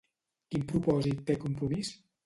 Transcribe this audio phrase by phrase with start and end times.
[0.55, 1.97] Quin propòsit té Compromís?